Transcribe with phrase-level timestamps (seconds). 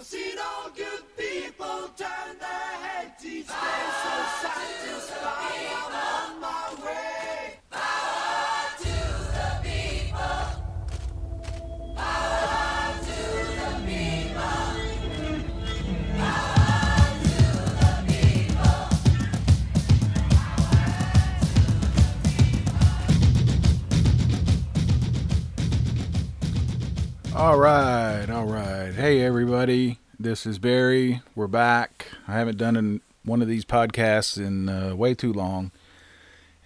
[0.00, 3.58] I've seen all good people turn their heads so
[4.40, 5.20] satisfied
[5.92, 7.60] on my way.
[27.36, 28.19] All right.
[29.00, 29.98] Hey, everybody.
[30.18, 31.22] This is Barry.
[31.34, 32.08] We're back.
[32.28, 35.70] I haven't done an, one of these podcasts in uh, way too long,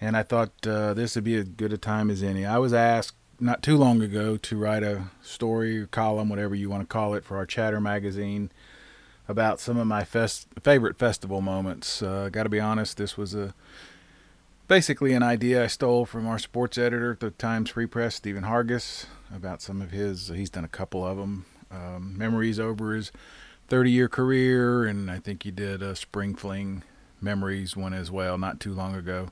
[0.01, 2.45] and I thought uh, this would be as good a time as any.
[2.45, 6.69] I was asked not too long ago to write a story or column, whatever you
[6.69, 8.51] want to call it, for our Chatter magazine
[9.29, 12.01] about some of my fest- favorite festival moments.
[12.01, 13.53] Uh, Got to be honest, this was a
[14.67, 18.43] basically an idea I stole from our sports editor at the Times Free Press, Stephen
[18.43, 20.27] Hargis, about some of his.
[20.27, 21.45] He's done a couple of them.
[21.75, 23.11] Um, memories over his
[23.67, 26.83] 30 year career, and I think he did a Spring Fling
[27.21, 29.29] Memories one as well, not too long ago.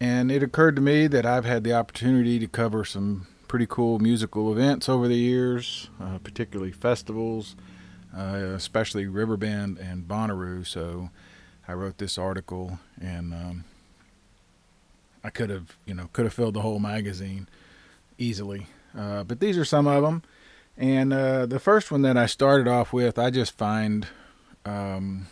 [0.00, 3.98] And it occurred to me that I've had the opportunity to cover some pretty cool
[3.98, 7.54] musical events over the years, uh, particularly festivals,
[8.16, 10.66] uh, especially Riverbend and Bonnaroo.
[10.66, 11.10] So
[11.68, 13.64] I wrote this article, and um,
[15.22, 17.48] I could have, you know, could have filled the whole magazine
[18.18, 18.66] easily.
[18.96, 20.22] Uh, but these are some of them.
[20.76, 24.08] And uh, the first one that I started off with, I just find
[24.64, 25.28] um,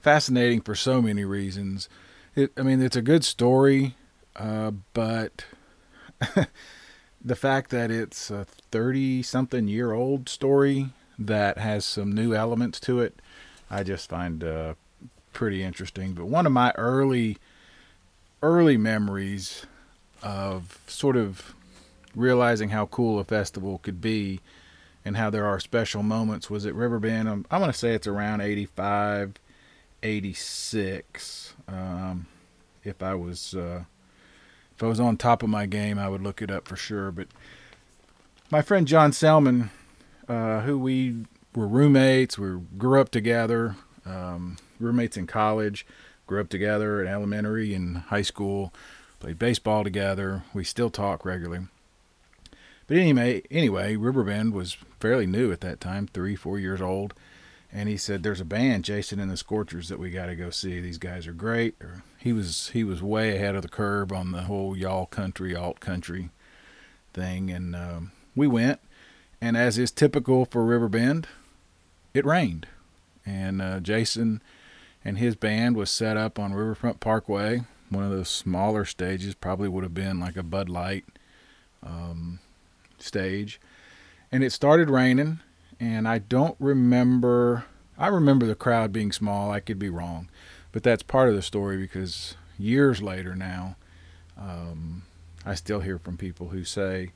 [0.00, 1.88] fascinating for so many reasons.
[2.34, 3.96] It, I mean, it's a good story,
[4.36, 5.46] uh, but
[7.24, 12.78] the fact that it's a 30 something year old story that has some new elements
[12.80, 13.20] to it,
[13.70, 14.74] I just find uh,
[15.32, 16.12] pretty interesting.
[16.12, 17.38] But one of my early,
[18.42, 19.64] early memories
[20.22, 21.54] of sort of
[22.14, 24.40] realizing how cool a festival could be
[25.04, 27.28] and how there are special moments was at Riverbend.
[27.28, 29.34] I'm, I'm going to say it's around 85,
[30.02, 31.54] 86.
[31.68, 32.26] Um,
[32.82, 33.84] if I was uh,
[34.74, 37.10] if I was on top of my game, I would look it up for sure.
[37.10, 37.28] But
[38.50, 39.70] my friend John Selman,
[40.28, 45.86] uh, who we were roommates, we grew up together, um, roommates in college,
[46.26, 48.72] grew up together at elementary and high school,
[49.20, 50.42] played baseball together.
[50.52, 51.66] We still talk regularly.
[52.86, 57.14] But anyway, anyway, Riverbend was fairly new at that time, three, four years old.
[57.72, 60.50] And he said, "There's a band, Jason and the Scorchers, that we got to go
[60.50, 60.80] see.
[60.80, 64.30] These guys are great." Or he was he was way ahead of the curve on
[64.30, 66.30] the whole y'all country, alt country
[67.12, 68.80] thing, and um, we went.
[69.40, 71.26] And as is typical for Riverbend,
[72.14, 72.68] it rained,
[73.26, 74.40] and uh, Jason
[75.04, 79.34] and his band was set up on Riverfront Parkway, one of those smaller stages.
[79.34, 81.04] Probably would have been like a Bud Light
[81.82, 82.38] um,
[83.04, 83.60] stage,
[84.32, 85.40] and it started raining.
[85.80, 87.64] And I don't remember.
[87.98, 89.50] I remember the crowd being small.
[89.50, 90.28] I could be wrong,
[90.72, 93.76] but that's part of the story because years later now,
[94.36, 95.02] um,
[95.44, 97.10] I still hear from people who say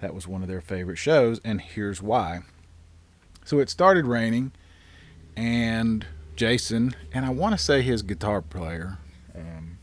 [0.00, 2.40] that was one of their favorite shows, and here's why.
[3.44, 4.52] So it started raining,
[5.36, 8.98] and Jason, and I want to say his guitar player,
[9.34, 9.78] um,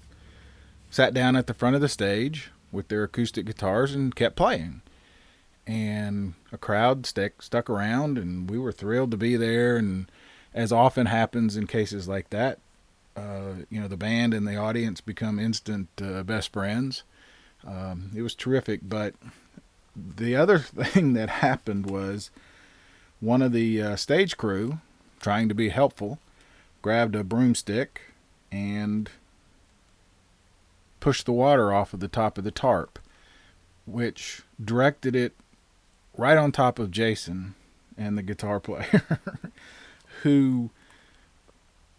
[0.89, 4.81] sat down at the front of the stage with their acoustic guitars and kept playing.
[5.65, 9.77] And a crowd stuck stuck around, and we were thrilled to be there.
[9.77, 10.11] And
[10.53, 12.59] as often happens in cases like that,
[13.15, 17.03] uh, you know, the band and the audience become instant uh, best friends.
[17.65, 19.15] Um, it was terrific, but
[19.95, 22.31] the other thing that happened was
[23.19, 24.79] one of the uh, stage crew,
[25.21, 26.19] trying to be helpful,
[26.81, 28.01] grabbed a broomstick
[28.51, 29.09] and
[30.99, 32.99] pushed the water off of the top of the tarp,
[33.85, 35.33] which directed it
[36.17, 37.55] right on top of Jason
[37.97, 39.03] and the guitar player,
[40.23, 40.69] who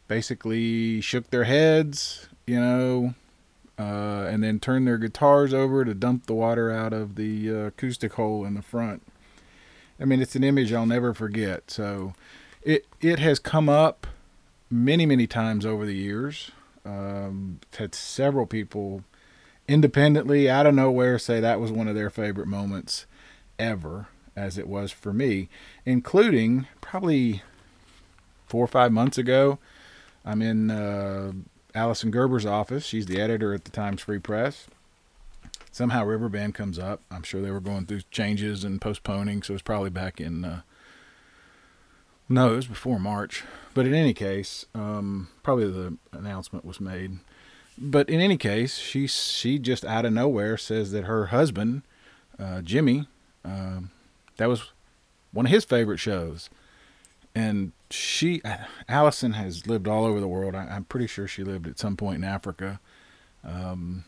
[0.08, 3.14] basically shook their heads, you know,
[3.78, 7.54] uh, and then turned their guitars over to dump the water out of the uh,
[7.66, 9.02] acoustic hole in the front.
[9.98, 11.70] I mean, it's an image I'll never forget.
[11.70, 12.14] So,
[12.62, 14.06] it it has come up
[14.70, 16.50] many many times over the years.
[16.84, 19.04] Um, had several people
[19.66, 23.06] independently out of nowhere say that was one of their favorite moments
[23.58, 25.48] ever, as it was for me,
[25.84, 27.42] including probably
[28.46, 29.58] four or five months ago.
[30.24, 31.32] I'm in uh,
[31.74, 32.84] Alison Gerber's office.
[32.84, 34.66] She's the editor at the Times Free Press.
[35.70, 37.00] Somehow Riverbend comes up.
[37.10, 40.44] I'm sure they were going through changes and postponing, so it's probably back in.
[40.44, 40.60] Uh,
[42.28, 43.42] no, it was before March.
[43.74, 47.18] But in any case, um, probably the announcement was made.
[47.76, 51.82] But in any case, she she just out of nowhere says that her husband,
[52.38, 53.08] uh, Jimmy,
[53.44, 53.90] um,
[54.36, 54.70] that was
[55.32, 56.48] one of his favorite shows.
[57.34, 58.40] And she,
[58.88, 60.54] Allison, has lived all over the world.
[60.54, 62.80] I, am pretty sure she lived at some point in Africa.
[63.42, 64.04] Um,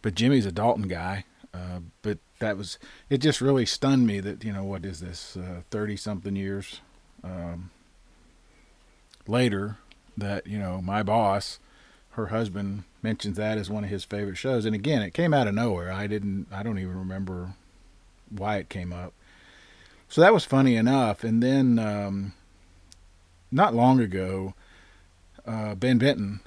[0.00, 1.24] but Jimmy's a Dalton guy.
[1.54, 2.78] Uh, but that was
[3.10, 3.18] it.
[3.18, 5.36] Just really stunned me that you know what is this
[5.70, 6.80] thirty uh, something years
[7.22, 7.70] um,
[9.26, 9.76] later
[10.16, 11.58] that you know my boss,
[12.12, 14.64] her husband mentions that as one of his favorite shows.
[14.64, 15.92] And again, it came out of nowhere.
[15.92, 16.46] I didn't.
[16.50, 17.54] I don't even remember
[18.36, 19.12] why it came up.
[20.08, 21.24] So that was funny enough.
[21.24, 22.34] And then um,
[23.50, 24.54] not long ago,
[25.46, 26.40] uh, Ben Benton,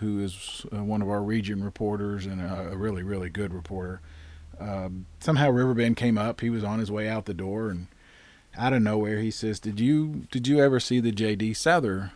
[0.00, 4.00] who is uh, one of our region reporters and a, a really really good reporter.
[4.58, 6.40] Um, somehow Riverbend came up.
[6.40, 7.86] He was on his way out the door, and
[8.56, 11.54] out of nowhere he says, "Did you did you ever see the J.D.
[11.54, 12.12] Souther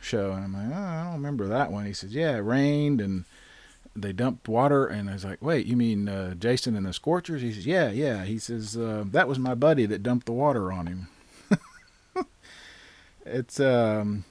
[0.00, 3.00] show?" And I'm like, oh, "I don't remember that one." He says, "Yeah, it rained
[3.00, 3.24] and
[3.96, 7.42] they dumped water." And I was like, "Wait, you mean uh, Jason and the Scorchers?"
[7.42, 10.72] He says, "Yeah, yeah." He says, uh, "That was my buddy that dumped the water
[10.72, 11.08] on him."
[13.26, 14.24] it's um,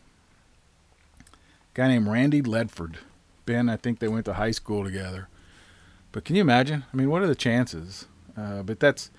[1.30, 1.34] a
[1.74, 2.96] guy named Randy Ledford.
[3.46, 5.28] Ben, I think they went to high school together.
[6.12, 6.86] But can you imagine?
[6.94, 8.08] I mean, what are the chances?
[8.38, 9.12] Uh, but that's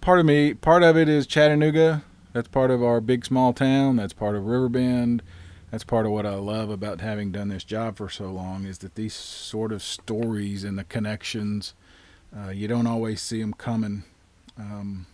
[0.00, 0.54] part of me.
[0.54, 2.04] Part of it is Chattanooga.
[2.32, 3.96] That's part of our big small town.
[3.96, 5.22] That's part of Riverbend.
[5.74, 8.78] That's part of what I love about having done this job for so long is
[8.78, 11.74] that these sort of stories and the connections,
[12.32, 14.04] uh, you don't always see them coming,
[14.56, 15.06] um,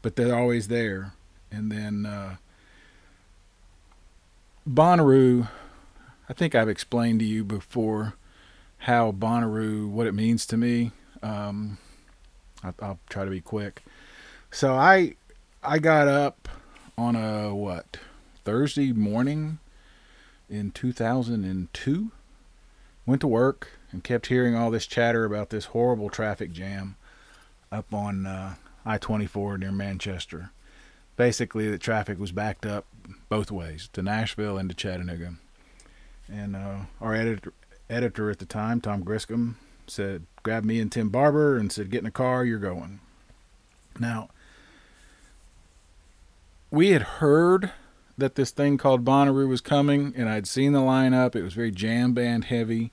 [0.00, 1.12] but they're always there.
[1.52, 2.36] And then uh,
[4.66, 5.48] Bonnaroo,
[6.30, 8.14] I think I've explained to you before
[8.78, 10.92] how Bonnaroo, what it means to me.
[11.22, 11.76] Um,
[12.64, 13.82] I, I'll try to be quick.
[14.50, 15.16] So I
[15.62, 16.48] I got up
[16.96, 17.98] on a what
[18.48, 19.58] Thursday morning
[20.48, 22.10] in 2002.
[23.04, 26.96] Went to work and kept hearing all this chatter about this horrible traffic jam
[27.70, 28.54] up on uh,
[28.86, 30.50] I-24 near Manchester.
[31.14, 32.86] Basically, the traffic was backed up
[33.28, 35.34] both ways to Nashville and to Chattanooga.
[36.26, 37.52] And uh, our editor
[37.90, 39.56] editor at the time, Tom Griscom,
[39.86, 43.00] said, grabbed me and Tim Barber and said, get in the car, you're going.
[44.00, 44.30] Now,
[46.70, 47.72] we had heard
[48.18, 51.34] that this thing called Bonnaroo was coming, and I'd seen the lineup.
[51.34, 52.90] It was very jam band heavy,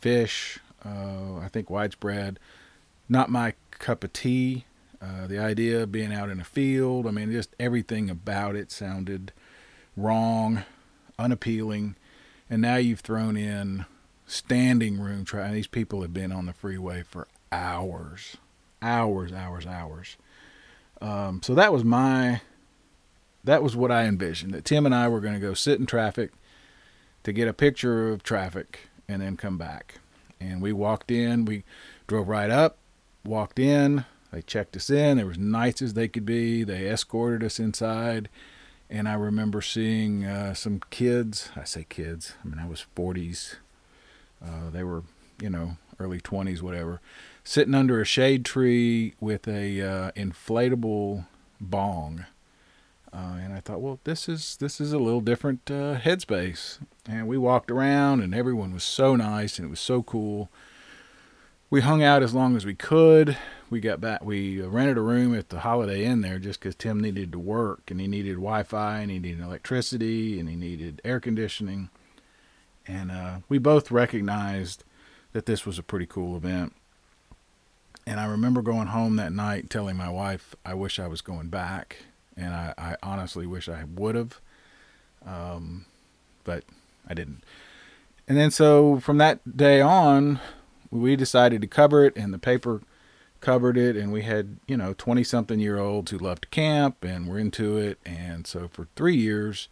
[0.00, 2.38] Phish, uh, I think widespread.
[3.08, 4.66] Not my cup of tea.
[5.02, 8.70] Uh, the idea of being out in a field, I mean, just everything about it
[8.70, 9.32] sounded
[9.96, 10.64] wrong,
[11.18, 11.96] unappealing.
[12.50, 13.86] And now you've thrown in
[14.26, 15.54] standing room traffic.
[15.54, 18.36] These people have been on the freeway for hours,
[18.82, 20.16] hours, hours, hours.
[21.00, 22.42] Um, so that was my,
[23.44, 24.52] that was what I envisioned.
[24.52, 26.32] That Tim and I were going to go sit in traffic
[27.22, 29.96] to get a picture of traffic and then come back.
[30.40, 31.44] And we walked in.
[31.44, 31.64] We
[32.06, 32.78] drove right up,
[33.24, 34.04] walked in.
[34.32, 35.16] They checked us in.
[35.16, 36.62] They were as nice as they could be.
[36.64, 38.28] They escorted us inside.
[38.88, 41.50] And I remember seeing uh, some kids.
[41.56, 42.34] I say kids.
[42.44, 43.56] I mean, I was 40s,
[44.44, 45.02] uh, they were,
[45.40, 47.00] you know, early 20s, whatever,
[47.44, 51.26] sitting under a shade tree with a uh, inflatable
[51.60, 52.26] bong.
[53.12, 56.78] Uh, and I thought, well, this is this is a little different uh, headspace.
[57.08, 60.48] And we walked around, and everyone was so nice, and it was so cool.
[61.70, 63.36] We hung out as long as we could.
[63.68, 64.24] We got back.
[64.24, 67.90] We rented a room at the Holiday Inn there just because Tim needed to work,
[67.90, 71.90] and he needed Wi-Fi, and he needed electricity, and he needed air conditioning
[72.90, 74.84] and uh, we both recognized
[75.32, 76.74] that this was a pretty cool event.
[78.06, 81.48] And I remember going home that night telling my wife, I wish I was going
[81.48, 81.98] back.
[82.40, 84.40] And I, I honestly wish I would have.
[85.26, 85.84] Um,
[86.44, 86.64] but
[87.06, 87.44] I didn't.
[88.26, 90.40] And then so from that day on,
[90.90, 92.80] we decided to cover it, and the paper
[93.40, 93.96] covered it.
[93.96, 97.76] And we had, you know, 20 something year olds who loved camp and were into
[97.76, 97.98] it.
[98.04, 99.68] And so for three years,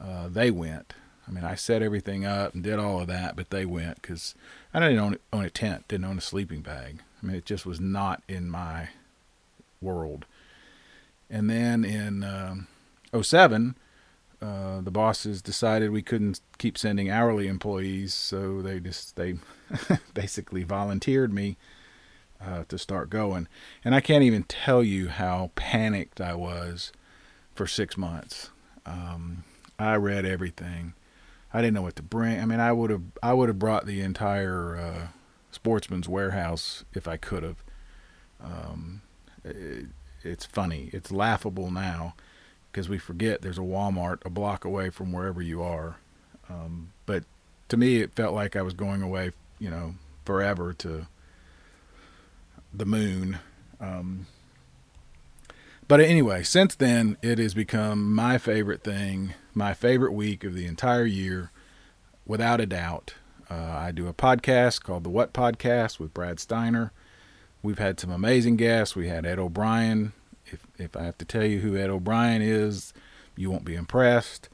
[0.00, 0.94] uh, they went.
[1.28, 4.34] I mean, I set everything up and did all of that, but they went because
[4.74, 7.02] I didn't own, own a tent, didn't own a sleeping bag.
[7.22, 8.88] I mean, it just was not in my
[9.80, 10.26] world.
[11.30, 12.66] And then in um,
[13.20, 13.76] 07,
[14.42, 19.34] uh, the bosses decided we couldn't keep sending hourly employees, so they just they
[20.14, 21.56] basically volunteered me
[22.44, 23.48] uh, to start going.
[23.84, 26.90] And I can't even tell you how panicked I was
[27.54, 28.50] for six months.
[28.86, 29.44] Um,
[29.78, 30.94] I read everything.
[31.52, 32.40] I didn't know what to bring.
[32.40, 35.06] I mean, I would have I would have brought the entire uh,
[35.50, 37.62] Sportsman's Warehouse if I could have.
[38.42, 39.02] Um,
[40.22, 40.90] it's funny.
[40.92, 42.14] It's laughable now
[42.70, 45.96] because we forget there's a Walmart a block away from wherever you are.
[46.48, 47.24] Um, but
[47.68, 51.06] to me, it felt like I was going away, you know, forever to
[52.72, 53.38] the moon.
[53.80, 54.26] Um,
[55.88, 60.66] But anyway, since then, it has become my favorite thing, my favorite week of the
[60.66, 61.50] entire year,
[62.26, 63.14] without a doubt.
[63.50, 66.92] Uh, I do a podcast called The What Podcast with Brad Steiner.
[67.62, 68.96] We've had some amazing guests.
[68.96, 70.12] We had Ed O'Brien.
[70.46, 72.92] If, if I have to tell you who Ed O'Brien is,
[73.36, 74.48] you won't be impressed.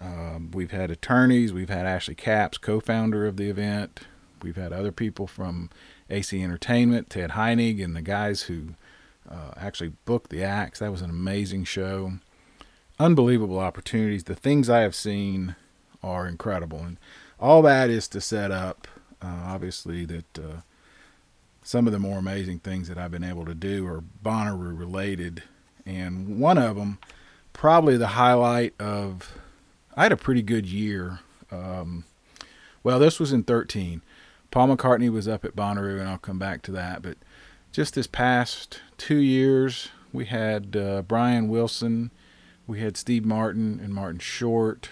[0.00, 1.52] Um, we've had attorneys.
[1.52, 4.00] We've had Ashley Capps, co founder of the event.
[4.42, 5.70] We've had other people from
[6.08, 8.74] AC Entertainment, Ted Heinig, and the guys who
[9.28, 10.78] uh, actually booked the acts.
[10.78, 12.14] That was an amazing show.
[12.98, 14.24] Unbelievable opportunities.
[14.24, 15.56] The things I have seen
[16.02, 16.78] are incredible.
[16.78, 16.98] And
[17.38, 18.88] all that is to set up,
[19.22, 20.60] uh, obviously, that uh,
[21.62, 25.42] some of the more amazing things that I've been able to do are Bonnaroo related.
[25.86, 26.98] And one of them,
[27.52, 29.38] probably the highlight of,
[29.96, 31.20] I had a pretty good year.
[31.50, 32.04] Um,
[32.82, 34.02] well, this was in 13.
[34.50, 37.02] Paul McCartney was up at Bonnaroo, and I'll come back to that.
[37.02, 37.18] But
[37.72, 42.10] just this past two years, we had uh, Brian Wilson,
[42.66, 44.88] we had Steve Martin and Martin Short.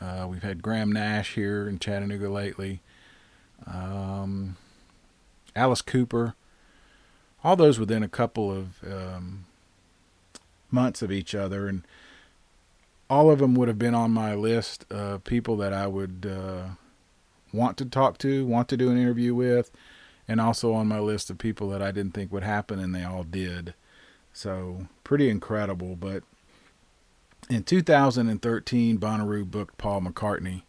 [0.00, 2.80] Uh, we've had Graham Nash here in Chattanooga lately.
[3.66, 4.56] Um,
[5.56, 6.34] Alice Cooper.
[7.42, 9.44] All those within a couple of um,
[10.70, 11.86] months of each other, and
[13.10, 16.68] all of them would have been on my list of people that I would uh,
[17.52, 19.70] want to talk to, want to do an interview with,
[20.26, 23.04] and also on my list of people that I didn't think would happen, and they
[23.04, 23.74] all did.
[24.32, 25.96] So pretty incredible.
[25.96, 26.24] But
[27.48, 30.62] in 2013, Bonnaroo booked Paul McCartney.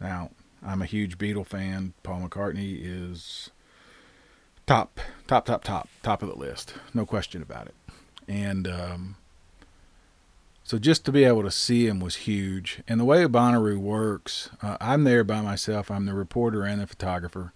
[0.00, 0.30] Now
[0.64, 1.94] I'm a huge Beatle fan.
[2.02, 3.50] Paul McCartney is
[4.66, 7.74] top, top, top, top, top of the list, no question about it.
[8.28, 9.16] And um,
[10.64, 12.82] so just to be able to see him was huge.
[12.86, 15.90] And the way Bonnaroo works, uh, I'm there by myself.
[15.90, 17.52] I'm the reporter and the photographer.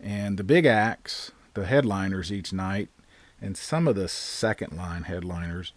[0.00, 2.88] And the big acts, the headliners each night,
[3.40, 5.72] and some of the second line headliners,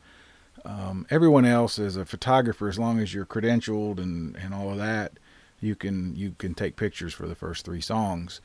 [0.64, 4.78] um, everyone else is a photographer as long as you're credentialed and, and all of
[4.78, 5.14] that.
[5.60, 8.42] You can you can take pictures for the first three songs.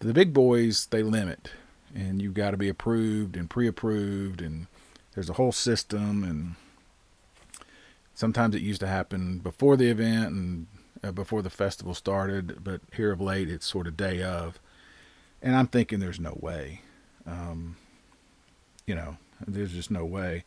[0.00, 1.50] The big boys they limit,
[1.94, 4.66] and you've got to be approved and pre-approved, and
[5.14, 6.22] there's a whole system.
[6.22, 6.54] And
[8.14, 10.66] sometimes it used to happen before the event and
[11.02, 14.58] uh, before the festival started, but here of late it's sort of day of.
[15.42, 16.82] And I'm thinking there's no way.
[17.26, 17.76] Um,
[18.86, 20.44] you know, there's just no way.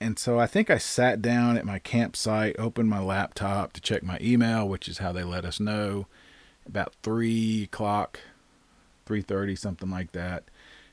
[0.00, 4.02] And so I think I sat down at my campsite, opened my laptop to check
[4.02, 6.06] my email, which is how they let us know
[6.66, 8.20] about three o'clock,
[9.08, 10.44] three thirty, something like that.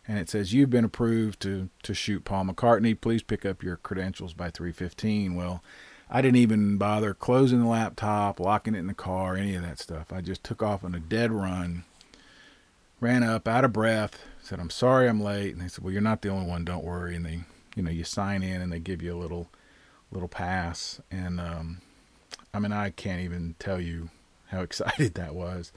[0.07, 2.99] And it says you've been approved to to shoot Paul McCartney.
[2.99, 5.35] Please pick up your credentials by three fifteen.
[5.35, 5.61] Well,
[6.09, 9.79] I didn't even bother closing the laptop, locking it in the car, any of that
[9.79, 10.13] stuff.
[10.13, 11.83] I just took off on a dead run,
[12.99, 15.53] ran up out of breath, said, I'm sorry I'm late.
[15.53, 17.15] And they said, Well, you're not the only one, don't worry.
[17.15, 17.39] And they
[17.75, 19.49] you know, you sign in and they give you a little
[20.11, 21.01] little pass.
[21.11, 21.81] And um
[22.53, 24.09] I mean I can't even tell you
[24.47, 25.71] how excited that was.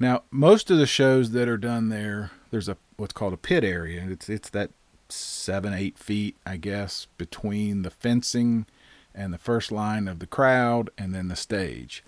[0.00, 3.64] Now, most of the shows that are done there, there's a what's called a pit
[3.64, 4.06] area.
[4.08, 4.70] It's it's that
[5.08, 8.66] seven, eight feet, I guess, between the fencing
[9.14, 12.04] and the first line of the crowd and then the stage.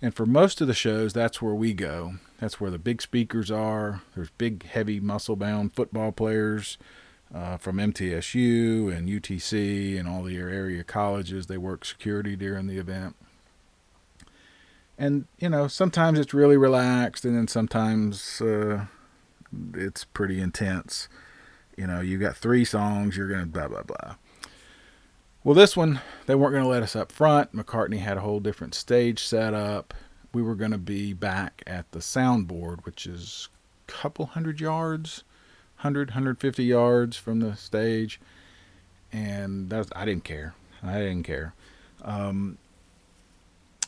[0.00, 2.14] And for most of the shows, that's where we go.
[2.38, 4.02] That's where the big speakers are.
[4.14, 6.78] There's big, heavy, muscle bound football players
[7.34, 11.46] uh, from MTSU and UTC and all the area colleges.
[11.46, 13.16] They work security during the event.
[14.98, 18.86] And, you know, sometimes it's really relaxed, and then sometimes uh,
[19.74, 21.08] it's pretty intense.
[21.76, 24.16] You know, you got three songs, you're to blah, blah, blah.
[25.44, 27.54] Well, this one, they weren't to let us up front.
[27.54, 29.94] McCartney had a whole different stage set up.
[30.34, 33.48] We were to be back at the soundboard, which is
[33.88, 35.22] a couple hundred yards,
[35.76, 38.20] 100, 150 yards from the stage.
[39.12, 40.54] And that's, I didn't care.
[40.82, 41.54] I didn't care.
[42.02, 42.58] Um,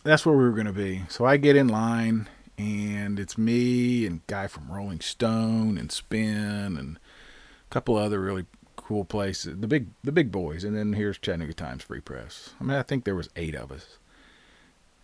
[0.03, 1.03] that's where we were going to be.
[1.09, 2.29] So I get in line,
[2.59, 8.47] and it's me and guy from Rolling Stone and Spin and a couple other really
[8.77, 9.57] cool places.
[9.61, 12.51] The big the big boys, and then here's Chattanooga Times Free Press.
[12.61, 13.99] I mean, I think there was eight of us,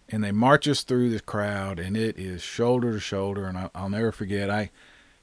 [0.09, 3.47] and they march us through this crowd, and it is shoulder to shoulder.
[3.47, 4.51] And I, I'll never forget.
[4.51, 4.71] I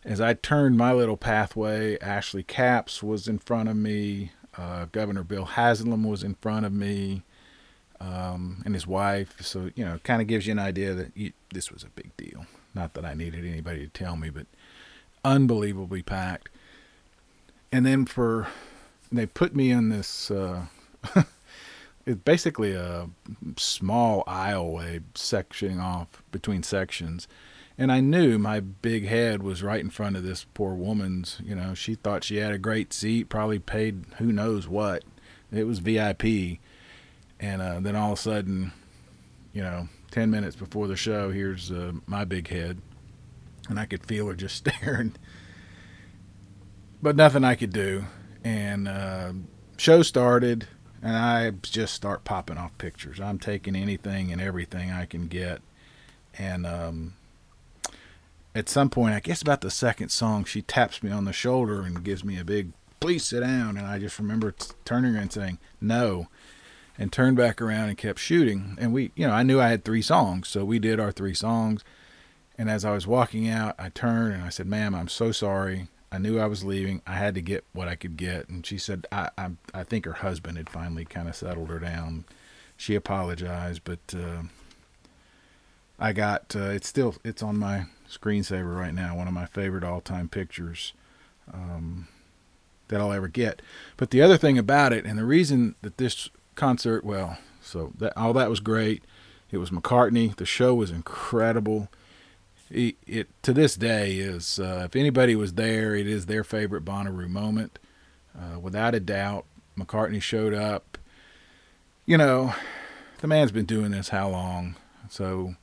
[0.05, 4.31] as I turned my little pathway, Ashley Capps was in front of me.
[4.55, 7.23] Uh, Governor Bill Haslam was in front of me
[8.03, 9.41] um, and his wife.
[9.41, 12.15] So you know, kind of gives you an idea that you, this was a big
[12.17, 12.45] deal.
[12.75, 14.47] Not that I needed anybody to tell me, but
[15.23, 16.49] unbelievably packed.
[17.71, 18.47] And then for
[19.11, 20.29] they put me in this.
[20.31, 20.65] Uh,
[22.05, 23.09] it's basically a
[23.57, 27.27] small aisleway sectioning off between sections,
[27.77, 31.39] And I knew my big head was right in front of this poor woman's.
[31.43, 35.03] You know, she thought she had a great seat, probably paid who knows what.
[35.51, 36.59] It was VIP.
[37.43, 38.71] And uh, then all of a sudden,
[39.51, 42.81] you know, 10 minutes before the show, here's uh, my big head.
[43.67, 45.15] And I could feel her just staring.
[47.01, 48.05] But nothing I could do.
[48.45, 49.33] And uh,
[49.75, 50.69] show started,
[51.01, 53.19] and I just start popping off pictures.
[53.19, 55.61] I'm taking anything and everything I can get.
[56.39, 57.15] And um,
[58.55, 61.81] at some point, I guess about the second song, she taps me on the shoulder
[61.81, 62.71] and gives me a big,
[63.01, 63.75] please sit down.
[63.75, 66.27] And I just remember t- turning and saying, no
[66.97, 68.77] and turned back around and kept shooting.
[68.79, 71.33] And we, you know, I knew I had three songs, so we did our three
[71.33, 71.83] songs.
[72.57, 75.87] And as I was walking out, I turned and I said, "Ma'am, I'm so sorry.
[76.11, 77.01] I knew I was leaving.
[77.07, 80.05] I had to get what I could get." And she said, "I, I, I think
[80.05, 82.25] her husband had finally kind of settled her down.
[82.77, 84.43] She apologized, but uh,
[85.99, 89.17] I got uh, it's still it's on my screensaver right now.
[89.17, 90.93] One of my favorite all-time pictures."
[91.51, 92.07] Um,
[92.87, 93.61] that I'll ever get.
[93.97, 98.13] But the other thing about it, and the reason that this concert, well, so that
[98.17, 99.03] all that was great.
[99.51, 100.35] It was McCartney.
[100.35, 101.89] The show was incredible.
[102.69, 106.83] It, it to this day is uh, if anybody was there, it is their favorite
[106.83, 107.77] Bonnaroo moment,
[108.37, 109.45] uh, without a doubt.
[109.77, 110.97] McCartney showed up.
[112.05, 112.53] You know,
[113.19, 114.75] the man's been doing this how long?
[115.09, 115.55] So,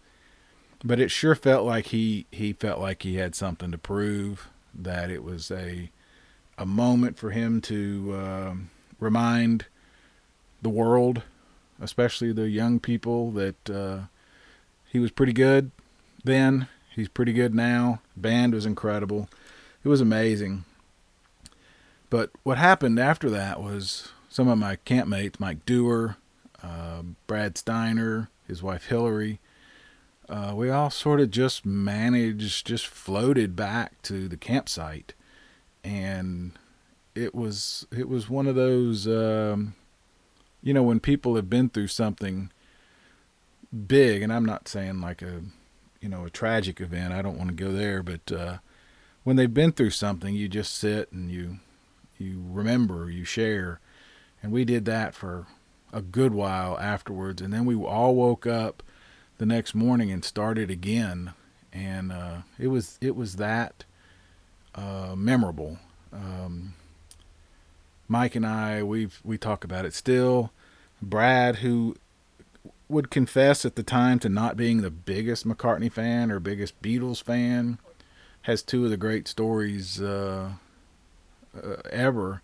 [0.85, 4.49] but it sure felt like he he felt like he had something to prove.
[4.73, 5.91] That it was a
[6.57, 8.55] a moment for him to uh,
[9.01, 9.67] remind
[10.63, 11.23] the world,
[11.81, 13.99] especially the young people, that uh,
[14.89, 15.71] he was pretty good
[16.25, 16.69] then.
[16.95, 18.01] He's pretty good now.
[18.17, 19.29] Band was incredible.
[19.85, 20.65] It was amazing.
[22.11, 26.17] But what happened after that was some of my campmates, Mike Dewar,
[26.63, 29.39] uh, Brad Steiner, his wife Hillary,
[30.31, 35.13] uh, we all sort of just managed, just floated back to the campsite,
[35.83, 36.53] and
[37.17, 39.75] it was it was one of those um,
[40.63, 42.51] you know, when people have been through something
[43.87, 45.43] big, and I'm not saying like a,
[46.01, 48.59] you know, a tragic event, I don't want to go there, but uh,
[49.25, 51.59] when they've been through something, you just sit and you,
[52.19, 53.81] you remember, you share,
[54.43, 55.47] and we did that for
[55.93, 58.83] a good while afterwards, and then we all woke up
[59.39, 61.33] the next morning and started again,
[61.73, 63.85] and uh, it was it was that
[64.75, 65.79] uh, memorable.
[66.13, 66.75] Um,
[68.11, 70.51] Mike and I, we've we talk about it still.
[71.01, 71.95] Brad, who
[72.89, 77.23] would confess at the time to not being the biggest McCartney fan or biggest Beatles
[77.23, 77.79] fan,
[78.43, 80.51] has two of the great stories uh,
[81.57, 82.43] uh, ever.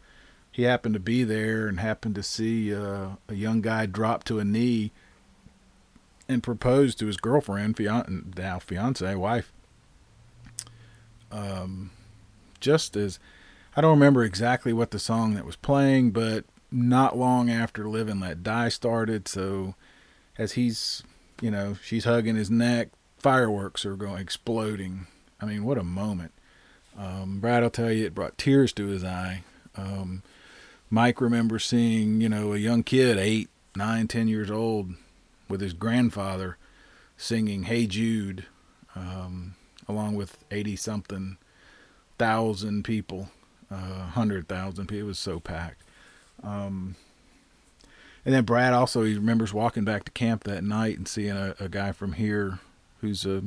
[0.53, 4.39] He happened to be there and happened to see uh, a young guy drop to
[4.39, 4.93] a knee
[6.29, 9.53] and propose to his girlfriend, fian- now fiance, wife.
[11.33, 11.91] Um,
[12.61, 13.19] just as
[13.77, 18.09] I don't remember exactly what the song that was playing, but not long after Live
[18.09, 19.29] and Let Die started.
[19.29, 19.75] So
[20.39, 21.03] as he's,
[21.43, 25.07] you know, she's hugging his neck, fireworks are going exploding.
[25.43, 26.33] I mean, what a moment.
[26.99, 29.43] Um, Brad will tell you it brought tears to his eye.
[29.77, 30.23] Um,
[30.89, 34.95] Mike remembers seeing, you know, a young kid, eight, nine, ten years old,
[35.51, 36.57] with his grandfather
[37.19, 38.47] singing "Hey Jude,"
[38.95, 39.55] um,
[39.87, 41.37] along with eighty something
[42.19, 43.29] thousand people
[43.71, 45.05] uh, hundred thousand people.
[45.05, 45.83] It was so packed.
[46.43, 46.97] Um,
[48.25, 51.55] and then Brad also he remembers walking back to camp that night and seeing a,
[51.61, 52.59] a guy from here
[53.01, 53.43] who's a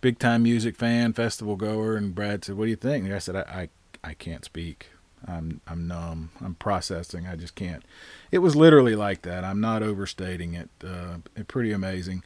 [0.00, 1.96] big time music fan, festival goer.
[1.96, 3.68] And Brad said, "What do you think?" And I said, "I
[4.02, 4.88] I, I can't speak.
[5.26, 6.30] I'm I'm numb.
[6.40, 7.26] I'm processing.
[7.26, 7.84] I just can't."
[8.30, 9.44] It was literally like that.
[9.44, 10.68] I'm not overstating it.
[10.84, 12.24] Uh, pretty amazing.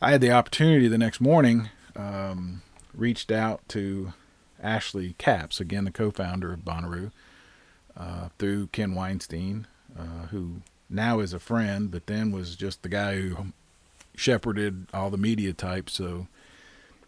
[0.00, 1.68] I had the opportunity the next morning.
[1.94, 2.62] Um,
[2.94, 4.14] reached out to
[4.62, 7.10] Ashley Capps, again the co-founder of Bonnaroo,
[7.96, 9.66] uh, through Ken Weinstein,
[9.98, 13.46] uh, who now is a friend, but then was just the guy who
[14.16, 15.94] shepherded all the media types.
[15.94, 16.26] So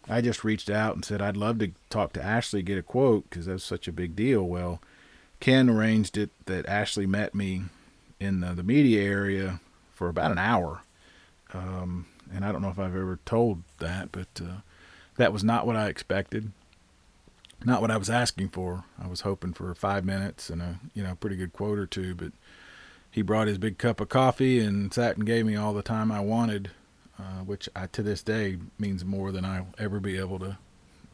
[0.07, 3.29] I just reached out and said I'd love to talk to Ashley, get a quote
[3.29, 4.43] because that's such a big deal.
[4.43, 4.81] Well,
[5.39, 7.63] Ken arranged it that Ashley met me
[8.19, 9.59] in the, the media area
[9.93, 10.81] for about an hour.
[11.53, 14.61] Um, and I don't know if I've ever told that, but uh,
[15.17, 16.51] that was not what I expected
[17.65, 18.83] not what I was asking for.
[19.01, 22.15] I was hoping for five minutes and a you know pretty good quote or two,
[22.15, 22.31] but
[23.09, 26.11] he brought his big cup of coffee and sat and gave me all the time
[26.11, 26.71] I wanted,
[27.19, 30.57] uh, which I, to this day means more than I'll ever be able to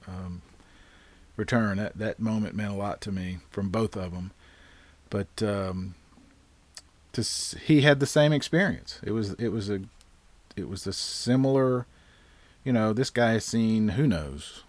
[0.08, 0.42] um,
[1.36, 1.78] return.
[1.78, 4.32] That that moment meant a lot to me from both of them,
[5.10, 5.96] but um,
[7.14, 7.24] to
[7.64, 9.00] he had the same experience.
[9.04, 9.82] It was it was a
[10.56, 11.86] it was a similar
[12.64, 14.64] you know, this guy's seen who knows.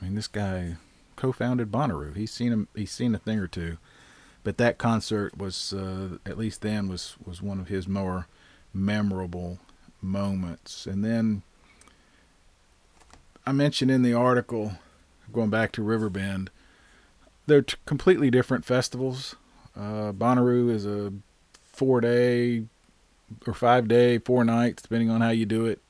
[0.00, 0.76] I mean, this guy
[1.20, 2.16] co-founded Bonnaroo.
[2.16, 2.68] He's seen him.
[2.74, 3.76] He's seen a thing or two.
[4.42, 8.26] But that concert was, uh, at least then, was was one of his more
[8.72, 9.58] memorable
[10.00, 10.86] moments.
[10.86, 11.42] And then
[13.46, 14.78] I mentioned in the article,
[15.30, 16.48] going back to Riverbend,
[17.46, 19.36] they're t- completely different festivals.
[19.76, 21.12] Uh, Bonnaroo is a
[21.70, 22.64] four day
[23.46, 25.80] or five day, four nights, depending on how you do it.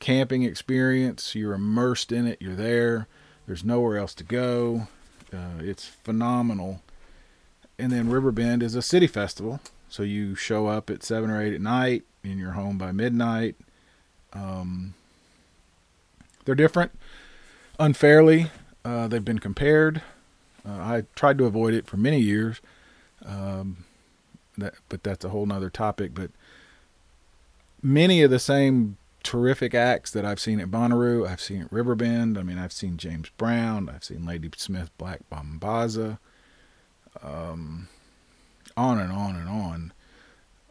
[0.00, 1.36] Camping experience.
[1.36, 2.42] You're immersed in it.
[2.42, 3.06] You're there.
[3.48, 4.88] There's nowhere else to go.
[5.32, 6.82] Uh, it's phenomenal.
[7.78, 9.60] And then Riverbend is a city festival.
[9.88, 13.56] So you show up at seven or eight at night, and you're home by midnight.
[14.34, 14.92] Um,
[16.44, 16.92] they're different.
[17.78, 18.50] Unfairly,
[18.84, 20.02] uh, they've been compared.
[20.68, 22.60] Uh, I tried to avoid it for many years,
[23.24, 23.86] um,
[24.58, 26.12] that, but that's a whole nother topic.
[26.12, 26.32] But
[27.82, 32.38] many of the same terrific acts that I've seen at Bonnaroo, I've seen at Riverbend.
[32.38, 36.18] I mean, I've seen James Brown, I've seen Ladysmith Black Mambazo,
[37.22, 37.88] um,
[38.74, 39.92] on and on and on.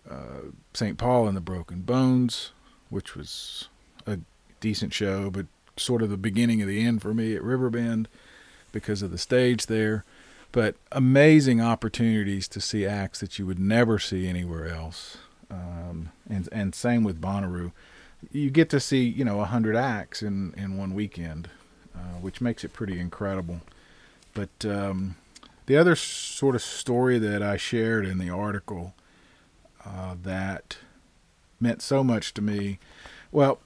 [0.09, 0.97] Uh, St.
[0.97, 2.51] Paul and the Broken Bones,
[2.89, 3.69] which was
[4.07, 4.17] a
[4.59, 8.07] decent show, but sort of the beginning of the end for me at Riverbend
[8.71, 10.03] because of the stage there.
[10.51, 15.17] But amazing opportunities to see acts that you would never see anywhere else.
[15.51, 17.71] Um, and and same with Bonnaroo.
[18.31, 21.49] You get to see you know a hundred acts in in one weekend,
[21.95, 23.61] uh, which makes it pretty incredible.
[24.33, 25.15] But um,
[25.65, 28.93] the other sort of story that I shared in the article
[29.85, 30.77] uh, that
[31.59, 32.79] meant so much to me.
[33.31, 33.59] Well,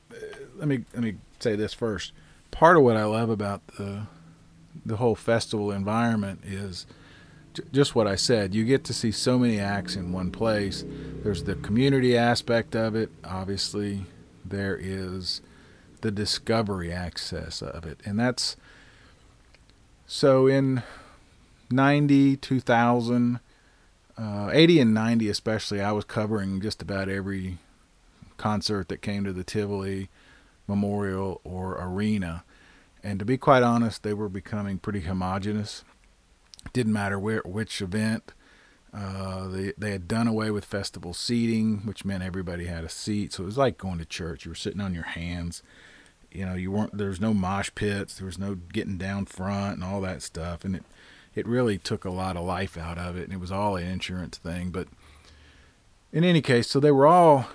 [0.56, 2.12] let me let me say this first.
[2.52, 4.08] Part of what I love about the
[4.86, 6.86] the whole festival environment is
[7.72, 8.56] just what I said.
[8.56, 10.86] You get to see so many acts in one place.
[11.24, 13.10] There's the community aspect of it.
[13.26, 14.06] Obviously,
[14.44, 15.42] there is
[16.02, 18.56] the discovery access of it, and that's
[20.06, 20.84] so in
[21.72, 23.40] 90, 2000,
[24.18, 27.58] uh, 80 and 90 especially, I was covering just about every
[28.38, 30.10] concert that came to the Tivoli
[30.68, 32.44] Memorial or Arena.
[33.04, 35.84] And to be quite honest, they were becoming pretty homogenous.
[36.74, 38.34] Didn't matter where which event.
[38.94, 43.34] Uh, they they had done away with festival seating, which meant everybody had a seat.
[43.34, 44.46] So it was like going to church.
[44.46, 45.64] You were sitting on your hands.
[46.32, 46.98] You know, you weren't.
[46.98, 48.16] There was no mosh pits.
[48.16, 50.66] There was no getting down front and all that stuff.
[50.66, 50.84] And it
[51.36, 53.24] it really took a lot of life out of it.
[53.24, 54.72] And it was all an insurance thing.
[54.72, 54.88] But
[56.12, 57.48] in any case, so they were all.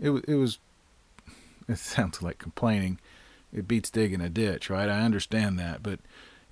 [0.00, 0.58] It it was.
[1.70, 2.98] It sounds like complaining
[3.52, 4.88] it beats digging a ditch, right?
[4.88, 6.00] I understand that, but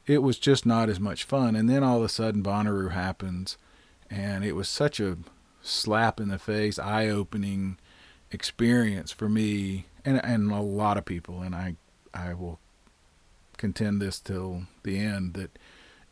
[0.07, 1.57] it was just not as much fun.
[1.57, 3.57] And then all of a sudden, Bonnaroo happens,
[4.11, 5.19] and it was such a
[5.63, 7.79] slap in the face, eye opening
[8.31, 11.43] experience for me and and a lot of people.
[11.43, 11.77] And I
[12.15, 12.61] I will
[13.57, 15.59] contend this till the end that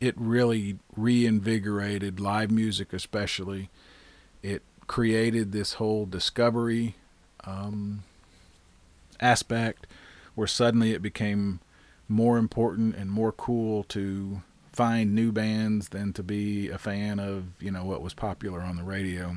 [0.01, 3.71] it really reinvigorated live music, especially.
[4.43, 6.97] It created this whole discovery
[7.45, 8.03] um,
[9.21, 9.87] aspect
[10.35, 11.61] where suddenly it became
[12.15, 14.41] more important and more cool to
[14.73, 18.77] find new bands than to be a fan of you know what was popular on
[18.77, 19.37] the radio.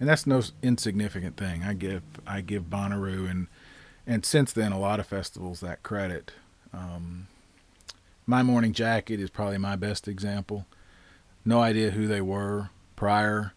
[0.00, 1.62] And that's no insignificant thing.
[1.62, 3.48] I give i give bonnaroo and
[4.06, 6.32] and since then a lot of festivals that credit.
[6.72, 7.26] Um,
[8.26, 10.64] my morning jacket is probably my best example.
[11.44, 13.52] No idea who they were prior.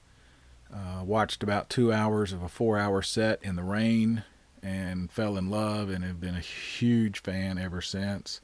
[0.71, 4.23] Uh, watched about two hours of a four hour set in the rain
[4.61, 8.41] and fell in love and have been a huge fan ever since.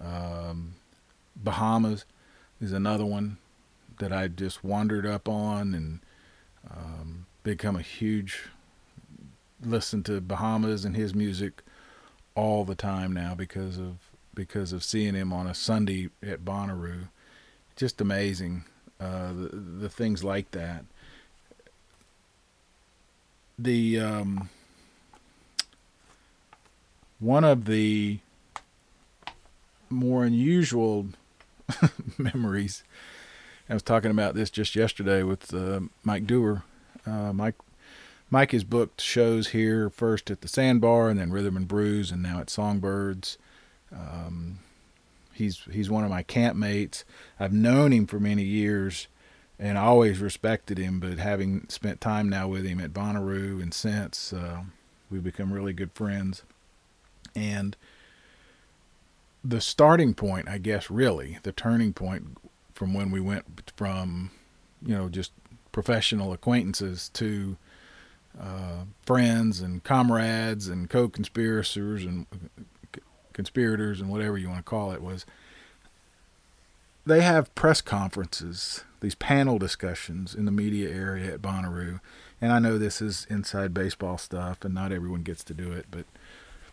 [0.00, 0.74] Um,
[1.36, 2.04] Bahamas
[2.60, 3.38] is another one
[3.98, 6.00] that I just wandered up on and
[6.70, 8.44] um, become a huge
[9.62, 11.62] listen to Bahamas and his music
[12.34, 13.96] all the time now because of
[14.34, 17.08] because of seeing him on a Sunday at Bonnaroo.
[17.76, 18.64] Just amazing,
[19.00, 19.48] uh, the
[19.80, 20.84] the things like that.
[23.58, 24.48] The um,
[27.20, 28.18] one of the
[29.90, 31.08] more unusual
[32.18, 32.82] memories.
[33.68, 36.64] I was talking about this just yesterday with uh, Mike Dewar.
[37.06, 37.54] Uh, Mike
[38.30, 42.22] Mike has booked shows here first at the Sandbar and then Rhythm and Brews and
[42.22, 43.38] now at Songbirds.
[43.92, 44.60] Um,
[45.32, 47.04] he's he's one of my campmates.
[47.38, 49.08] I've known him for many years
[49.58, 53.74] and I always respected him, but having spent time now with him at Bonnaroo and
[53.74, 54.62] since, uh,
[55.10, 56.42] we've become really good friends.
[57.40, 57.76] And
[59.42, 62.36] the starting point, I guess, really, the turning point
[62.74, 64.30] from when we went from,
[64.84, 65.32] you know, just
[65.72, 67.56] professional acquaintances to
[68.38, 72.26] uh, friends and comrades and co-conspirators and
[73.32, 75.24] conspirators and whatever you want to call it was
[77.06, 82.00] they have press conferences, these panel discussions in the media area at Bonnaroo.
[82.40, 85.86] And I know this is inside baseball stuff and not everyone gets to do it,
[85.90, 86.04] but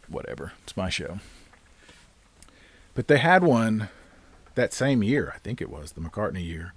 [0.10, 0.54] whatever.
[0.64, 1.20] It's my show.
[2.94, 3.90] But they had one
[4.56, 6.74] that same year, I think it was the McCartney year.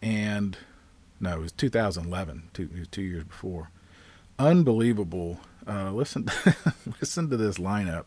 [0.00, 0.56] And
[1.20, 3.70] no, it was 2011, two, was two years before.
[4.38, 5.40] Unbelievable.
[5.66, 6.26] Uh, listen,
[7.00, 8.04] listen to this lineup.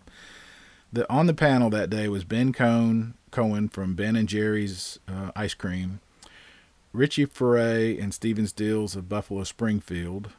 [0.91, 5.32] The, on the panel that day was Ben Cohn, Cohen from Ben and Jerry's uh,
[5.36, 6.00] Ice Cream,
[6.94, 10.30] Richie Furay and Stephen Stills of Buffalo Springfield,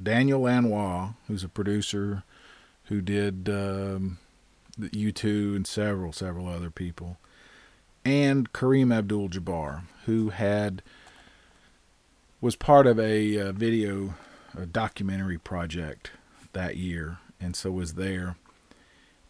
[0.00, 2.22] Daniel Lanois, who's a producer
[2.84, 4.18] who did um,
[4.78, 7.18] U2 and several, several other people,
[8.04, 10.82] and Kareem Abdul-Jabbar, who had
[12.40, 14.14] was part of a, a uh, video
[14.56, 16.10] a documentary project
[16.52, 18.36] that year, and so was there.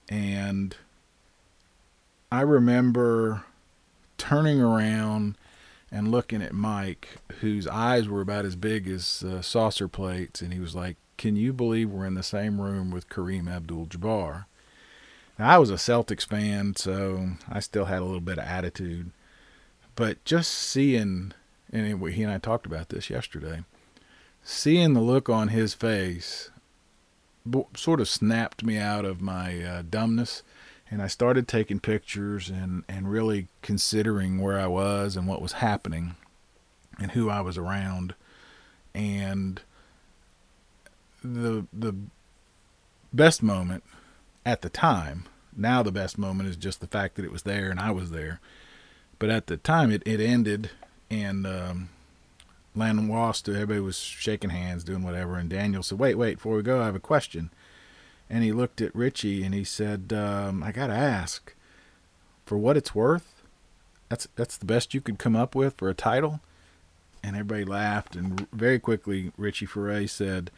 [0.09, 0.77] And
[2.31, 3.45] I remember
[4.19, 5.37] turning around
[5.91, 10.53] and looking at Mike, whose eyes were about as big as uh, saucer plates, and
[10.53, 14.47] he was like, "Can you believe we're in the same room with Kareem Abdul-Jabbar?"
[15.39, 19.13] Now, I was a Celtics fan, so I still had a little bit of attitude,
[19.95, 21.33] but just seeing,
[21.73, 23.63] and he and I talked about this yesterday,
[24.43, 26.51] seeing the look on his face,
[27.77, 30.43] sort of snapped me out of my uh, dumbness
[30.91, 35.53] and I started taking pictures and, and really considering where I was and what was
[35.53, 36.17] happening
[37.01, 38.17] and who I was around.
[38.93, 39.63] And
[41.23, 41.95] the the
[43.13, 43.85] best moment
[44.45, 45.25] at the time,
[45.57, 48.11] now the best moment is just the fact that it was there and I was
[48.11, 48.41] there.
[49.19, 50.71] But at the time it, it ended
[51.11, 51.91] and um,
[52.75, 56.63] Lanois stood, everybody was shaking hands, doing whatever, and Daniel said, Wait, wait, before we
[56.63, 57.51] go, I have a question
[58.33, 61.55] and he looked at Richie and he said, um, "I gotta ask,
[62.47, 63.43] for what it's worth,
[64.09, 66.41] that's that's the best you could come up with for a title."
[67.23, 70.51] And everybody laughed, and very quickly Richie Furay said,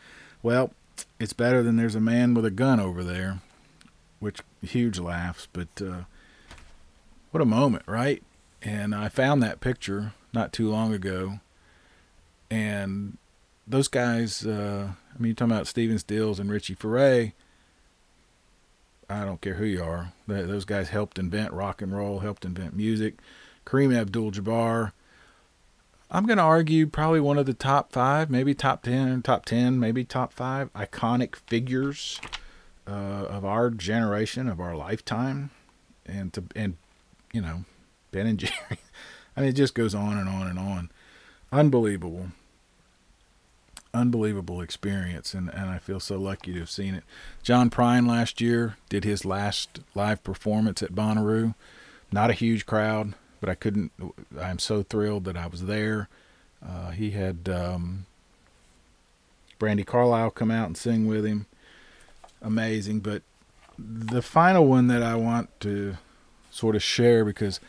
[0.45, 0.71] "Well,
[1.19, 3.41] it's better than there's a man with a gun over there,"
[4.21, 5.49] which huge laughs.
[5.53, 6.03] But uh,
[7.33, 8.23] what a moment, right?
[8.63, 11.41] And I found that picture not too long ago,
[12.49, 13.19] and
[13.67, 14.47] those guys.
[14.47, 17.33] Uh, I mean, you're talking about Stephen Stills and Richie Furay
[19.09, 20.13] I don't care who you are.
[20.27, 23.19] Those guys helped invent rock and roll, helped invent music.
[23.67, 24.93] Kareem Abdul-Jabbar.
[26.15, 29.81] I'm going to argue probably one of the top five, maybe top ten, top ten,
[29.81, 32.21] maybe top five iconic figures
[32.87, 32.93] uh,
[33.29, 35.51] of our generation, of our lifetime,
[36.07, 36.77] and to and
[37.33, 37.65] you know,
[38.13, 38.79] Ben and Jerry.
[39.37, 40.91] I mean, it just goes on and on and on.
[41.51, 42.29] Unbelievable
[43.93, 47.05] unbelievable experience, and, and I feel so lucky to have seen it.
[47.45, 51.55] John Prine last year did his last live performance at Bonnaroo.
[52.11, 53.93] Not a huge crowd, but I couldn't.
[54.41, 56.09] I'm so thrilled that I was there.
[56.67, 58.07] Uh, he had um,
[59.61, 61.45] Brandi Carlile come out and sing with him.
[62.41, 63.01] Amazing.
[63.01, 63.21] But
[63.79, 65.99] the final one that I want to
[66.51, 67.61] sort of share because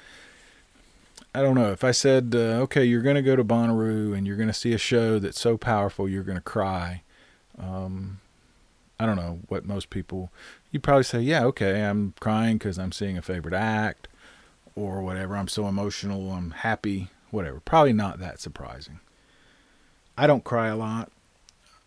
[1.33, 4.25] I don't know if I said, uh, okay, you're going to go to Bonnaroo and
[4.25, 7.01] you're going to see a show that's so powerful you're going to cry.
[7.61, 8.21] Um,
[8.97, 10.31] I don't know what most people.
[10.71, 14.07] You probably say, yeah, okay, I'm crying because I'm seeing a favorite act,
[14.75, 15.35] or whatever.
[15.35, 17.59] I'm so emotional, I'm happy, whatever.
[17.59, 18.99] Probably not that surprising.
[20.17, 21.11] I don't cry a lot,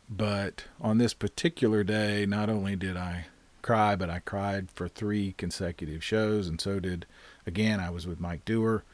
[0.09, 3.27] but on this particular day, not only did I
[3.62, 7.07] cry, but I cried for three consecutive shows, and so did
[7.46, 7.81] again.
[7.81, 8.85] I was with Mike Dewar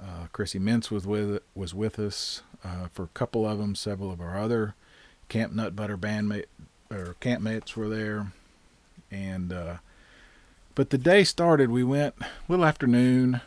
[0.00, 3.74] uh, Chrissy Mintz was with was with us uh, for a couple of them.
[3.74, 4.74] Several of our other
[5.28, 6.46] Camp Nut Butter bandmate
[6.90, 8.32] or campmates were there,
[9.10, 9.76] and uh,
[10.74, 11.70] but the day started.
[11.70, 13.40] We went a little afternoon,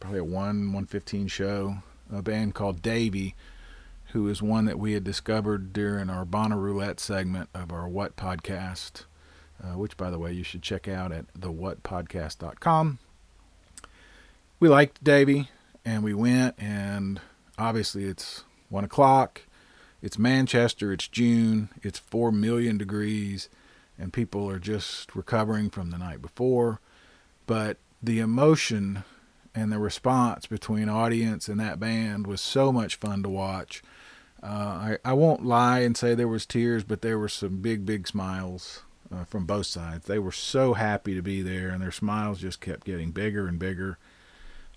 [0.00, 1.76] probably a one one fifteen show.
[2.12, 3.34] A band called Davy,
[4.12, 9.04] who is one that we had discovered during our Roulette segment of our What podcast,
[9.62, 12.98] uh, which by the way you should check out at the thewhatpodcast.com.
[14.60, 15.48] We liked Davy
[15.84, 17.20] and we went, and
[17.58, 19.42] obviously it's one o'clock.
[20.02, 20.92] It's Manchester.
[20.92, 21.68] It's June.
[21.82, 23.48] It's four million degrees,
[23.98, 26.80] and people are just recovering from the night before.
[27.46, 29.04] But the emotion
[29.54, 33.82] and the response between audience and that band was so much fun to watch.
[34.42, 37.86] Uh, I, I won't lie and say there was tears, but there were some big,
[37.86, 38.82] big smiles
[39.14, 40.06] uh, from both sides.
[40.06, 43.58] They were so happy to be there, and their smiles just kept getting bigger and
[43.58, 43.98] bigger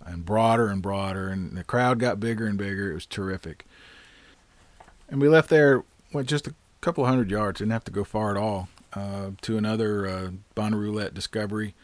[0.06, 2.92] and broader and broader, and the crowd got bigger and bigger.
[2.92, 3.66] It was terrific.
[5.10, 7.60] And we left there went just a couple hundred yards.
[7.60, 8.70] Didn't have to go far at all.
[8.96, 11.76] Uh, to another uh, Roulette discovery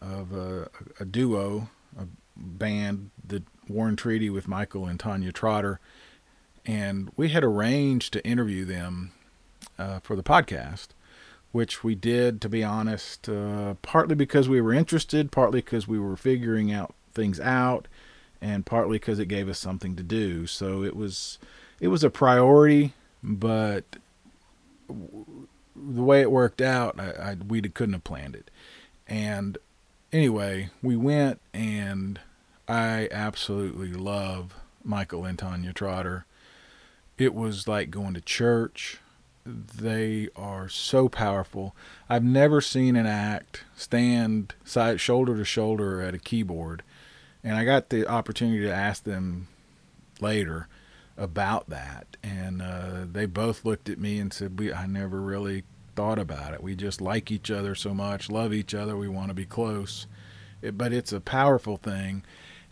[0.00, 0.68] of a,
[1.00, 5.80] a duo, a band, the War and Treaty with Michael and Tanya Trotter,
[6.64, 9.10] and we had arranged to interview them
[9.78, 10.88] uh, for the podcast,
[11.50, 15.98] which we did, to be honest, uh, partly because we were interested, partly because we
[15.98, 17.88] were figuring out things out,
[18.40, 20.46] and partly because it gave us something to do.
[20.46, 21.38] So it was
[21.80, 23.84] it was a priority, but
[25.74, 28.50] the way it worked out, I, I we couldn't have planned it.
[29.06, 29.58] And
[30.12, 32.20] anyway, we went, and
[32.68, 34.54] I absolutely love
[34.84, 36.26] Michael and Tanya Trotter.
[37.18, 38.98] It was like going to church.
[39.44, 41.74] They are so powerful.
[42.08, 46.82] I've never seen an act stand side shoulder to shoulder at a keyboard,
[47.42, 49.48] and I got the opportunity to ask them
[50.20, 50.68] later
[51.16, 55.64] about that, and uh, they both looked at me and said, "We I never really
[55.94, 56.62] thought about it.
[56.62, 60.06] We just like each other so much, love each other, we want to be close."
[60.62, 62.22] It, but it's a powerful thing,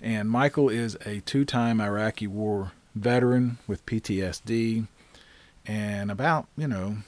[0.01, 4.87] and Michael is a two-time Iraqi War veteran with PTSD,
[5.67, 6.99] and about you know.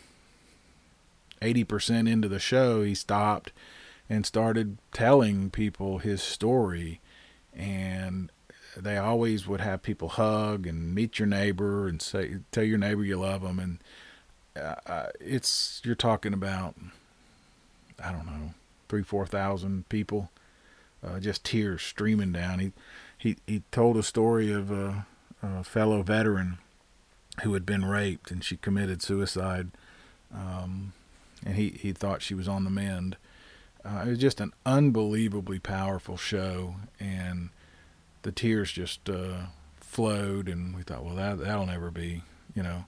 [1.43, 3.53] 80% into the show, he stopped
[4.09, 7.01] and started telling people his story.
[7.53, 8.31] And
[8.77, 13.05] they always would have people hug and meet your neighbor and say tell your neighbor
[13.05, 13.79] you love them and
[14.57, 16.75] uh, uh, it's you're talking about
[18.03, 18.55] I don't know
[18.89, 20.31] three four thousand people
[21.05, 22.59] uh, just tears streaming down.
[22.59, 22.73] He
[23.19, 25.07] he he told a story of a,
[25.43, 26.59] a, fellow veteran
[27.43, 29.71] who had been raped and she committed suicide.
[30.33, 30.93] Um,
[31.45, 33.17] and he he thought she was on the mend.
[33.85, 36.77] Uh, it was just an unbelievably powerful show.
[37.01, 37.51] And
[38.23, 42.23] the tears just uh, flowed, and we thought, well, that that'll never be,
[42.55, 42.85] you know.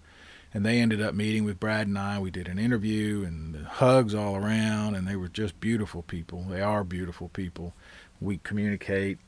[0.53, 2.21] And they ended up meeting with Brad and I.
[2.21, 6.45] We did an interview and hugs all around, and they were just beautiful people.
[6.49, 7.75] They are beautiful people.
[8.21, 9.19] We communicate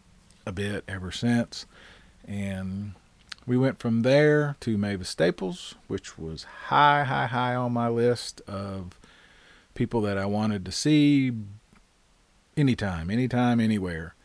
[0.47, 1.67] a bit ever since,
[2.27, 2.93] and
[3.47, 8.41] we went from there to Mavis Staples, which was high, high, high on my list
[8.49, 8.99] of
[9.75, 11.33] people that I wanted to see
[12.57, 14.16] anytime, anytime, anywhere.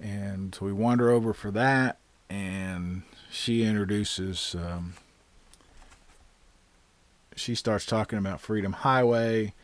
[0.00, 4.94] And so we wander over for that, and she introduces, um,
[7.34, 9.54] she starts talking about Freedom Highway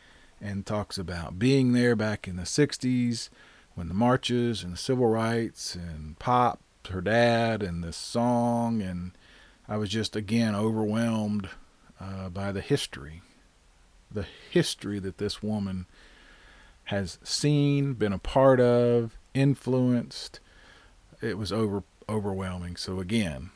[0.41, 3.29] and talks about being there back in the 60s
[3.75, 8.81] when the marches and the civil rights and pop, her dad, and this song.
[8.81, 9.11] And
[9.67, 11.49] I was just, again, overwhelmed
[11.99, 13.21] uh, by the history.
[14.11, 15.85] The history that this woman
[16.85, 20.39] has seen, been a part of, influenced.
[21.21, 22.75] It was over overwhelming.
[22.75, 23.51] So again,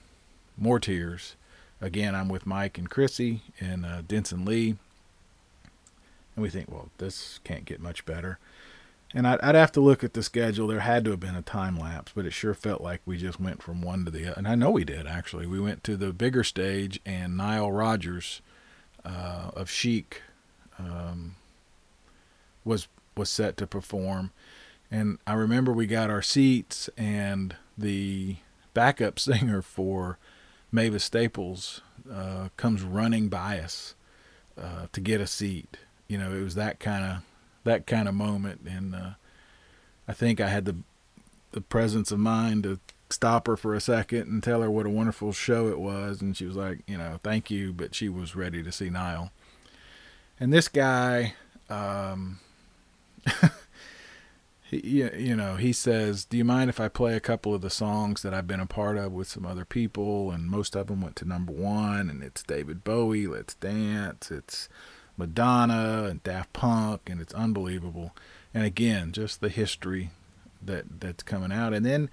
[0.58, 1.36] more tears.
[1.82, 4.78] Again, I'm with Mike and Chrissy and uh, Denson Lee,
[6.36, 8.40] and we think, well, this can't get much better.
[9.14, 10.68] And I'd, I'd have to look at the schedule.
[10.68, 13.40] There had to have been a time lapse, but it sure felt like we just
[13.40, 14.34] went from one to the other.
[14.38, 15.46] And I know we did actually.
[15.46, 18.42] We went to the bigger stage, and Nile Rodgers
[19.06, 20.22] uh, of Chic
[20.80, 21.36] um,
[22.66, 24.32] was was set to perform
[24.90, 28.38] and I remember we got our seats, and the
[28.74, 30.18] backup singer for
[30.72, 33.96] Mavis Staples uh, comes running by us
[34.62, 35.78] uh, to get a seat.
[36.08, 37.18] You know, it was that kind of
[37.64, 39.10] that kind of moment, and uh,
[40.08, 40.78] I think I had the
[41.52, 44.90] the presence of mind to stop her for a second and tell her what a
[44.90, 48.36] wonderful show it was, and she was like, you know, thank you, but she was
[48.36, 49.32] ready to see Nile.
[50.40, 51.34] And this guy,
[51.70, 52.40] um,
[54.70, 57.70] he, you know, he says, "Do you mind if I play a couple of the
[57.70, 61.02] songs that I've been a part of with some other people?" And most of them
[61.02, 64.68] went to number one, and it's David Bowie, "Let's Dance," it's
[65.16, 68.14] Madonna and Daft Punk, and it's unbelievable.
[68.54, 70.12] And again, just the history
[70.62, 72.10] that that's coming out, and then,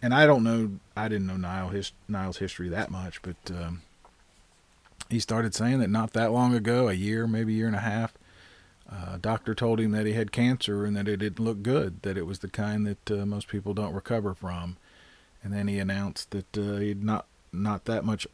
[0.00, 3.82] and I don't know, I didn't know Nile his, Nile's history that much, but um,
[5.10, 7.80] he started saying that not that long ago, a year, maybe a year and a
[7.80, 8.14] half
[8.90, 12.16] uh, doctor told him that he had cancer and that it didn't look good, that
[12.16, 14.76] it was the kind that uh, most people don't recover from.
[15.42, 18.26] And then he announced that uh, he'd not not that much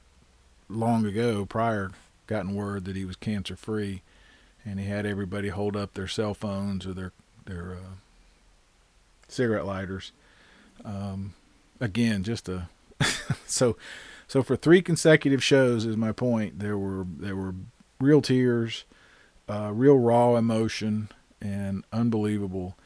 [0.68, 1.90] long ago prior
[2.26, 4.02] gotten word that he was cancer free,
[4.64, 7.12] and he had everybody hold up their cell phones or their
[7.46, 7.94] their uh,
[9.28, 10.12] cigarette lighters.
[10.84, 11.34] Um,
[11.80, 12.68] again, just a
[13.46, 13.76] so
[14.28, 16.58] so for three consecutive shows is my point.
[16.58, 17.54] There were there were
[18.00, 18.84] real tears
[19.50, 21.08] uh, real raw emotion
[21.40, 22.76] and unbelievable.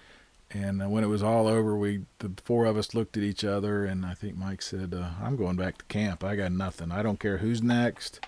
[0.51, 3.85] And when it was all over, we the four of us looked at each other,
[3.85, 6.23] and I think Mike said, uh, "I'm going back to camp.
[6.23, 6.93] I got nothing.
[6.93, 8.21] I don't care who's next.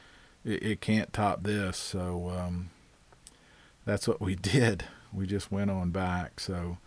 [0.44, 1.76] it, it can't top this.
[1.76, 2.70] So um,
[3.84, 4.84] that's what we did.
[5.12, 6.40] We just went on back.
[6.40, 6.78] So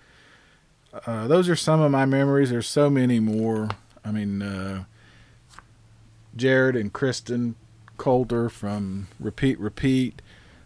[1.06, 2.50] uh, those are some of my memories.
[2.50, 3.70] There's so many more.
[4.04, 4.84] I mean, uh,
[6.36, 7.56] Jared and Kristen
[7.98, 10.22] Corder from Repeat Repeat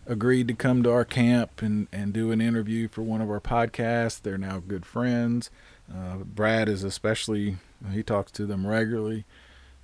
[0.05, 3.39] agreed to come to our camp and, and do an interview for one of our
[3.39, 4.21] podcasts.
[4.21, 5.49] They're now good friends.
[5.93, 7.57] Uh, Brad is especially,
[7.91, 9.25] he talks to them regularly.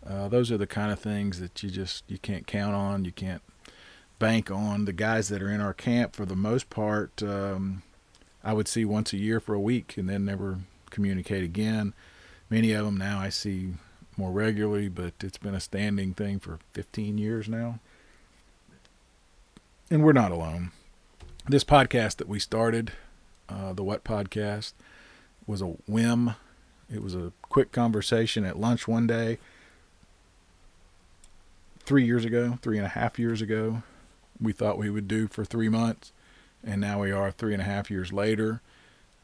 [0.06, 3.06] Uh, those are the kind of things that you just you can't count on.
[3.06, 3.42] You can't
[4.18, 4.86] bank on.
[4.86, 7.84] The guys that are in our camp, for the most part, um,
[8.44, 10.60] I would see once a year for a week and then never
[10.90, 11.94] communicate again.
[12.50, 13.74] Many of them now I see
[14.18, 17.80] more regularly, but it's been a standing thing for 15 years now.
[19.92, 20.72] And we're not alone.
[21.48, 22.92] This podcast that we started,
[23.50, 24.74] uh, the What Podcast,
[25.48, 26.36] was a whim.
[26.94, 29.40] It was a quick conversation at lunch one day
[31.80, 33.82] three years ago, three and a half years ago.
[34.40, 36.12] We thought we would do for three months,
[36.64, 38.62] and now we are three and a half years later.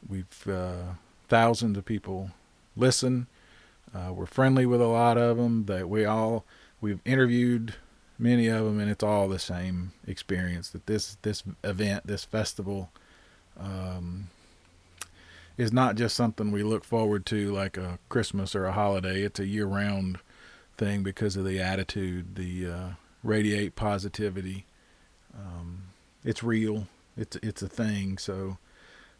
[0.08, 0.94] We've uh,
[1.28, 2.32] thousands of people
[2.76, 3.28] listen.
[3.94, 5.66] Uh, we're friendly with a lot of them.
[5.66, 6.44] That we all
[6.80, 7.76] we've interviewed
[8.18, 10.70] many of them, and it's all the same experience.
[10.70, 12.90] That this this event, this festival,
[13.58, 14.28] um,
[15.56, 19.22] is not just something we look forward to like a Christmas or a holiday.
[19.22, 20.18] It's a year round
[20.76, 22.88] thing because of the attitude, the uh,
[23.22, 24.66] radiate positivity.
[25.34, 25.84] Um,
[26.24, 26.86] it's real.
[27.16, 28.18] It's it's a thing.
[28.18, 28.58] So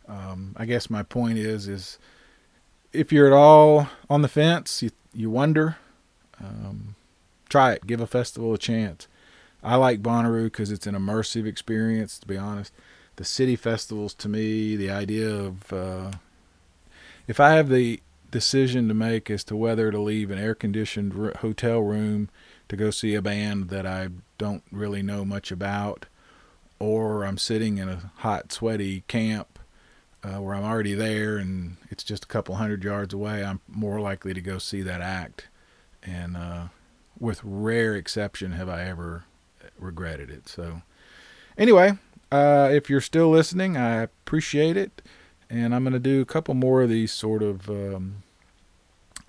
[0.08, 1.98] um, I guess my point is is
[2.92, 5.76] if you're at all on the fence, you you wonder,
[6.42, 6.94] um,
[7.48, 7.86] try it.
[7.86, 9.08] Give a festival a chance.
[9.62, 12.18] I like Bonnaroo because it's an immersive experience.
[12.18, 12.72] To be honest,
[13.16, 16.12] the city festivals to me, the idea of uh,
[17.26, 21.36] if I have the decision to make as to whether to leave an air conditioned
[21.36, 22.28] hotel room
[22.68, 26.06] to go see a band that I don't really know much about,
[26.78, 29.58] or I'm sitting in a hot, sweaty camp
[30.22, 34.00] uh, where I'm already there and it's just a couple hundred yards away, I'm more
[34.00, 35.48] likely to go see that act.
[36.02, 36.66] And uh,
[37.18, 39.24] with rare exception, have I ever
[39.78, 40.48] regretted it.
[40.48, 40.82] So,
[41.56, 41.98] anyway,
[42.30, 45.02] uh, if you're still listening, I appreciate it
[45.48, 48.22] and I'm going to do a couple more of these sort of um,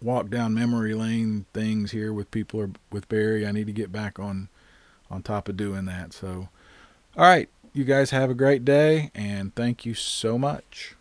[0.01, 3.45] walk down memory lane things here with people or with Barry.
[3.45, 4.49] I need to get back on
[5.09, 6.11] on top of doing that.
[6.11, 6.49] So,
[7.15, 10.96] all right, you guys have a great day, and thank you so much.